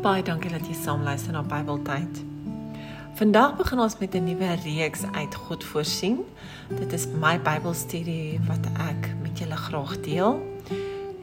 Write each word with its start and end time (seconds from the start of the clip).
Baie 0.00 0.22
dankie 0.24 0.48
dat 0.48 0.64
jy 0.64 0.72
saam 0.72 1.02
luister 1.04 1.34
na 1.36 1.42
Bybeltyd. 1.44 2.22
Vandag 3.18 3.58
begin 3.58 3.82
ons 3.84 3.98
met 4.00 4.14
'n 4.16 4.24
nuwe 4.24 4.54
reeks 4.64 5.04
uit 5.12 5.34
God 5.34 5.64
voorsien. 5.64 6.24
Dit 6.68 6.92
is 6.92 7.06
my 7.06 7.36
Bybelstudie 7.40 8.40
wat 8.48 8.64
ek 8.80 9.12
met 9.22 9.38
julle 9.38 9.56
graag 9.56 10.00
deel. 10.00 10.40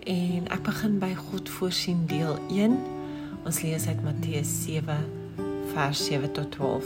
En 0.06 0.48
ek 0.48 0.62
begin 0.62 1.00
by 1.00 1.16
God 1.16 1.50
voorsien 1.50 2.06
deel 2.06 2.38
1. 2.50 2.78
Ons 3.46 3.62
lees 3.62 3.88
uit 3.88 4.04
Matteus 4.04 4.64
7 4.64 4.98
vers 5.74 6.06
7 6.06 6.32
tot 6.32 6.52
12. 6.52 6.86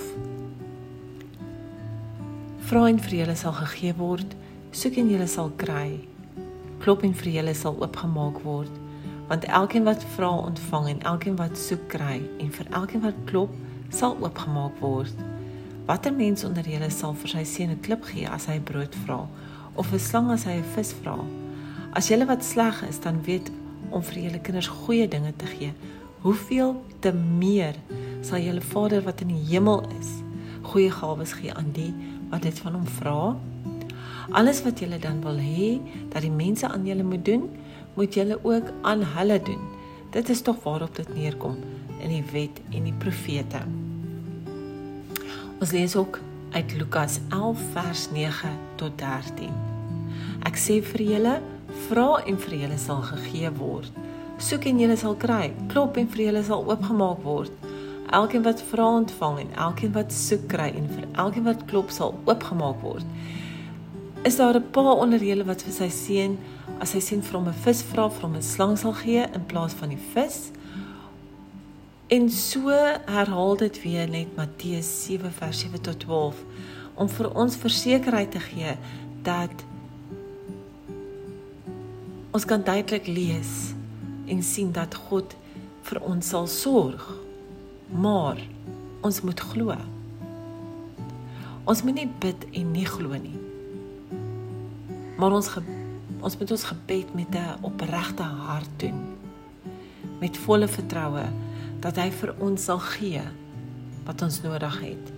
Vra 2.60 2.88
en 2.88 3.00
vir 3.00 3.18
julle 3.18 3.36
sal 3.36 3.54
gegee 3.54 3.94
word, 3.96 4.36
soek 4.72 4.96
en 4.96 5.10
julle 5.10 5.28
sal 5.28 5.52
kry. 5.56 6.08
Klop 6.80 7.04
en 7.04 7.14
vir 7.14 7.32
julle 7.32 7.54
sal 7.54 7.76
oopgemaak 7.80 8.40
word 8.44 8.81
want 9.32 9.46
elkeen 9.46 9.84
wat 9.84 10.04
vra 10.04 10.30
ontvang 10.30 10.88
en 10.88 11.02
elkeen 11.02 11.36
wat 11.40 11.58
soek 11.58 11.84
kry 11.88 12.18
en 12.44 12.50
vir 12.52 12.68
elkeen 12.76 13.02
wat 13.06 13.20
klop 13.30 13.54
sal 13.96 14.18
oopgemaak 14.20 14.82
word. 14.84 15.22
Watter 15.88 16.12
mens 16.12 16.44
onder 16.44 16.68
julle 16.68 16.90
sal 16.92 17.16
vir 17.22 17.32
sy 17.32 17.44
seun 17.48 17.72
'n 17.72 17.80
klip 17.86 18.04
gee 18.10 18.28
as 18.28 18.50
hy 18.52 18.60
brood 18.60 18.96
vra 19.06 19.22
of 19.76 19.94
'n 19.94 20.00
slang 20.00 20.32
as 20.36 20.44
hy 20.44 20.58
'n 20.60 20.68
vis 20.76 20.92
vra? 21.00 21.16
As 21.94 22.10
julle 22.10 22.28
wat 22.28 22.44
sleg 22.44 22.84
is, 22.90 23.00
dan 23.00 23.24
weet 23.24 23.52
om 23.90 24.04
vir 24.04 24.24
julle 24.24 24.40
kinders 24.40 24.68
goeie 24.68 25.08
dinge 25.08 25.34
te 25.38 25.46
gee, 25.46 25.74
hoeveel 26.22 26.76
te 27.00 27.14
meer 27.14 27.76
sal 28.22 28.40
julle 28.40 28.62
Vader 28.62 29.02
wat 29.02 29.22
in 29.22 29.28
die 29.28 29.46
hemel 29.48 29.82
is, 30.00 30.10
goeie 30.62 30.92
gawes 30.92 31.34
gee 31.34 31.54
aan 31.54 31.72
die 31.72 31.94
wat 32.30 32.42
dit 32.42 32.60
van 32.60 32.74
hom 32.74 32.86
vra? 32.86 33.36
Alles 34.32 34.64
wat 34.64 34.80
julle 34.80 35.00
dan 35.00 35.22
wil 35.22 35.38
hê 35.38 35.80
dat 36.10 36.22
die 36.22 36.32
mense 36.32 36.68
aan 36.68 36.86
julle 36.86 37.04
moet 37.04 37.26
doen, 37.26 37.50
moet 37.96 38.14
julle 38.14 38.40
ook 38.42 38.72
aan 38.82 39.04
hulle 39.16 39.40
doen. 39.42 39.62
Dit 40.12 40.30
is 40.30 40.42
tog 40.42 40.64
waarop 40.64 40.96
dit 40.96 41.14
neerkom 41.16 41.58
in 42.00 42.10
die 42.10 42.24
wet 42.32 42.62
en 42.72 42.84
die 42.84 42.98
profete. 42.98 43.62
Ons 45.62 45.72
lees 45.72 45.96
ook 45.96 46.20
uit 46.52 46.74
Lukas 46.78 47.20
11 47.30 47.60
vers 47.74 48.08
9 48.12 48.50
tot 48.76 48.98
13. 48.98 49.52
Ek 50.48 50.58
sê 50.58 50.80
vir 50.84 51.04
julle, 51.06 51.36
vra 51.88 52.08
en 52.28 52.40
vir 52.46 52.56
julle 52.64 52.80
sal 52.82 53.04
gegee 53.08 53.52
word. 53.60 53.92
Soek 54.42 54.66
en 54.72 54.80
julle 54.82 54.98
sal 54.98 55.16
kry. 55.22 55.52
Klop 55.70 56.00
en 56.02 56.10
vir 56.10 56.26
julle 56.26 56.42
sal 56.44 56.66
oopgemaak 56.66 57.22
word. 57.24 57.54
Elkeen 58.12 58.44
wat 58.44 58.64
vra 58.72 58.88
ontvang 58.98 59.38
en 59.44 59.54
elkeen 59.68 59.94
wat 59.96 60.12
soek 60.16 60.48
kry 60.52 60.72
en 60.76 60.90
vir 60.90 61.06
elkeen 61.24 61.46
wat 61.46 61.62
klop 61.70 61.94
sal 61.94 62.18
oopgemaak 62.26 62.82
word. 62.84 63.06
Is 64.24 64.36
daar 64.36 64.56
'n 64.56 64.70
pa 64.72 64.94
onder 64.94 65.24
julle 65.24 65.44
wat 65.44 65.62
vir 65.62 65.74
sy 65.74 65.90
seun 65.90 66.38
as 66.80 66.94
hy 66.94 67.00
sien 67.00 67.24
hom 67.32 67.48
'n 67.48 67.54
vis 67.54 67.82
vra, 67.82 68.10
vir 68.10 68.22
hom 68.22 68.36
'n 68.36 68.42
slang 68.42 68.78
sal 68.78 68.94
gee 68.94 69.26
in 69.34 69.46
plaas 69.46 69.74
van 69.74 69.90
die 69.90 70.04
vis? 70.14 70.52
En 72.08 72.30
so 72.30 72.70
herhaal 73.06 73.58
dit 73.58 73.82
weer 73.82 74.10
net 74.10 74.36
Matteus 74.36 75.06
7 75.06 75.32
vers 75.32 75.60
7 75.60 75.82
tot 75.82 76.00
12 76.00 76.36
om 76.96 77.10
vir 77.10 77.36
ons 77.36 77.56
versekerheid 77.56 78.32
te 78.32 78.40
gee 78.40 78.78
dat 79.24 79.66
ons 82.32 82.46
kan 82.46 82.64
duidelik 82.64 83.08
lees 83.08 83.74
en 84.26 84.44
sien 84.44 84.72
dat 84.72 84.96
God 84.96 85.36
vir 85.82 86.02
ons 86.02 86.28
sal 86.28 86.48
sorg. 86.48 87.18
Maar 87.90 88.38
ons 89.02 89.22
moet 89.22 89.40
glo. 89.40 89.76
Ons 91.64 91.84
moet 91.84 91.94
nie 91.94 92.12
bid 92.20 92.46
en 92.52 92.72
nie 92.72 92.86
glo 92.86 93.18
nie 93.18 93.51
maar 95.22 95.38
ons 95.38 95.50
ons 96.22 96.38
moet 96.38 96.52
ons 96.52 96.64
gebed 96.64 97.14
met 97.14 97.36
'n 97.38 97.62
opregte 97.62 98.24
hart 98.24 98.70
doen. 98.78 99.00
Met 100.20 100.38
volle 100.38 100.68
vertroue 100.68 101.26
dat 101.80 101.96
hy 101.96 102.10
vir 102.12 102.34
ons 102.40 102.64
sal 102.64 102.80
gee 102.80 103.22
wat 104.06 104.22
ons 104.22 104.42
nodig 104.42 104.80
het. 104.82 105.12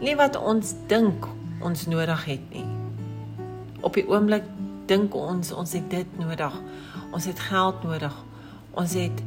Nie 0.00 0.16
wat 0.16 0.36
ons 0.36 0.74
dink 0.86 1.26
ons 1.60 1.86
nodig 1.86 2.24
het 2.24 2.50
nie. 2.50 2.66
Op 3.80 3.94
die 3.94 4.08
oomblik 4.08 4.42
dink 4.86 5.14
ons 5.14 5.52
ons 5.52 5.72
het 5.72 5.90
dit 5.90 6.18
nodig. 6.18 6.54
Ons 7.12 7.24
het 7.24 7.40
geld 7.40 7.82
nodig. 7.82 8.14
Ons 8.70 8.94
het 8.94 9.22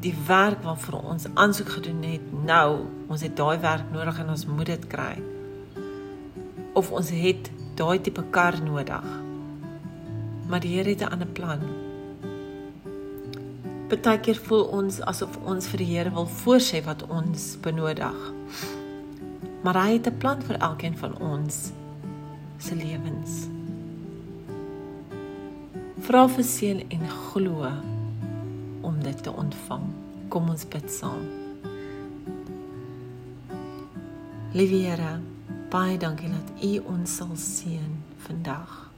die 0.00 0.14
werk 0.26 0.62
waarvoor 0.62 1.02
ons 1.02 1.26
aansoek 1.34 1.68
gedoen 1.68 2.02
het 2.02 2.44
nou 2.44 2.86
ons 3.08 3.20
het 3.20 3.36
daai 3.36 3.58
werk 3.58 3.92
nodig 3.92 4.18
en 4.18 4.28
ons 4.28 4.46
moet 4.46 4.66
dit 4.66 4.86
kry. 4.86 5.22
Of 6.72 6.90
ons 6.90 7.10
het 7.10 7.50
daai 7.74 8.00
tipe 8.00 8.24
kar 8.30 8.62
nodig 8.62 9.31
maar 10.52 10.60
die 10.60 10.76
Here 10.76 10.88
het 10.88 11.00
'n 11.00 11.12
ander 11.12 11.26
plan. 11.26 11.60
Partykeer 13.88 14.36
voel 14.36 14.64
ons 14.64 15.00
asof 15.00 15.36
ons 15.44 15.66
vir 15.66 15.78
die 15.78 15.96
Here 15.96 16.10
wil 16.10 16.28
voorsê 16.28 16.84
wat 16.84 17.06
ons 17.08 17.56
benodig. 17.60 18.32
Maar 19.62 19.74
hy 19.74 19.92
het 19.92 20.06
'n 20.06 20.16
plan 20.16 20.42
vir 20.42 20.56
elkeen 20.56 20.96
van 20.98 21.18
ons 21.18 21.72
se 22.58 22.74
lewens. 22.74 23.48
Vra 25.98 26.28
vir 26.28 26.44
seën 26.44 26.84
en 26.88 27.08
glo 27.08 27.70
om 28.80 29.02
dit 29.02 29.22
te 29.22 29.32
ontvang. 29.32 29.82
Kom 30.28 30.48
ons 30.48 30.68
bid 30.68 30.92
saam. 30.92 31.26
Liewe 34.52 34.76
Here, 34.76 35.20
baie 35.70 35.98
dankie 35.98 36.28
dat 36.28 36.64
U 36.64 36.78
ons 36.78 37.16
sal 37.16 37.36
seën 37.36 38.02
vandag. 38.16 38.91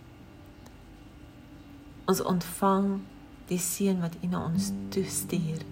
Ons 2.05 2.21
ontvang 2.23 3.01
die 3.49 3.59
seën 3.59 4.01
wat 4.01 4.17
U 4.23 4.29
na 4.29 4.45
ons 4.45 4.71
toestuur 4.93 5.65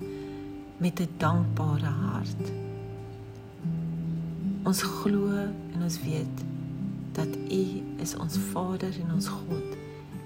met 0.77 1.01
'n 1.01 1.09
dankbare 1.17 1.93
hart. 2.05 2.45
Ons 4.65 4.83
glo 4.83 5.29
en 5.73 5.83
ons 5.83 6.03
weet 6.03 6.45
dat 7.13 7.29
U 7.51 7.65
is 7.97 8.17
ons 8.17 8.39
Vader 8.39 8.95
en 9.01 9.13
ons 9.13 9.29
God 9.29 9.77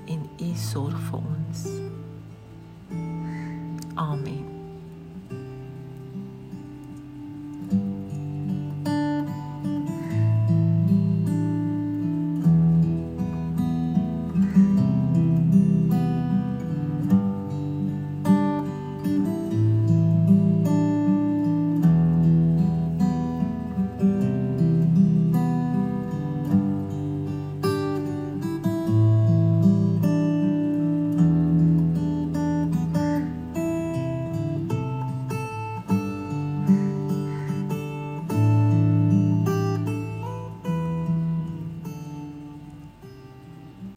en 0.06 0.21
U 0.41 0.50
sorg 0.55 1.00
vir 1.00 1.19
ons. 1.19 1.67
Amen. 3.94 4.56